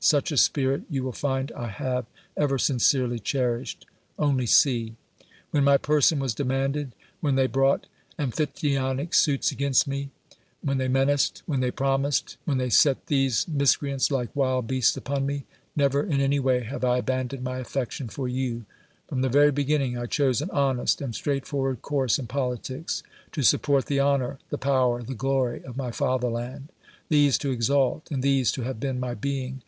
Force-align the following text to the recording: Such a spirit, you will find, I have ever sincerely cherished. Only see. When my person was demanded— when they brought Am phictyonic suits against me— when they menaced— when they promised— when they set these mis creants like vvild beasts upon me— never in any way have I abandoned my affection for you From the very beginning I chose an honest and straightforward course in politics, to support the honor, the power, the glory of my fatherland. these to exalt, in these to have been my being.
Such 0.00 0.32
a 0.32 0.36
spirit, 0.36 0.82
you 0.90 1.04
will 1.04 1.12
find, 1.12 1.52
I 1.52 1.68
have 1.68 2.06
ever 2.36 2.58
sincerely 2.58 3.20
cherished. 3.20 3.86
Only 4.18 4.44
see. 4.44 4.96
When 5.52 5.62
my 5.62 5.76
person 5.76 6.18
was 6.18 6.34
demanded— 6.34 6.96
when 7.20 7.36
they 7.36 7.46
brought 7.46 7.86
Am 8.18 8.32
phictyonic 8.32 9.14
suits 9.14 9.52
against 9.52 9.86
me— 9.86 10.10
when 10.64 10.78
they 10.78 10.88
menaced— 10.88 11.44
when 11.46 11.60
they 11.60 11.70
promised— 11.70 12.38
when 12.44 12.58
they 12.58 12.70
set 12.70 13.06
these 13.06 13.46
mis 13.46 13.76
creants 13.76 14.10
like 14.10 14.34
vvild 14.34 14.66
beasts 14.66 14.96
upon 14.96 15.26
me— 15.26 15.44
never 15.76 16.02
in 16.02 16.20
any 16.20 16.40
way 16.40 16.64
have 16.64 16.82
I 16.82 16.98
abandoned 16.98 17.44
my 17.44 17.58
affection 17.58 18.08
for 18.08 18.26
you 18.26 18.64
From 19.06 19.20
the 19.20 19.28
very 19.28 19.52
beginning 19.52 19.96
I 19.96 20.06
chose 20.06 20.42
an 20.42 20.50
honest 20.50 21.00
and 21.00 21.14
straightforward 21.14 21.82
course 21.82 22.18
in 22.18 22.26
politics, 22.26 23.04
to 23.30 23.44
support 23.44 23.86
the 23.86 24.00
honor, 24.00 24.40
the 24.50 24.58
power, 24.58 25.04
the 25.04 25.14
glory 25.14 25.62
of 25.62 25.76
my 25.76 25.92
fatherland. 25.92 26.72
these 27.10 27.38
to 27.38 27.52
exalt, 27.52 28.10
in 28.10 28.22
these 28.22 28.50
to 28.50 28.62
have 28.62 28.80
been 28.80 28.98
my 28.98 29.14
being. 29.14 29.60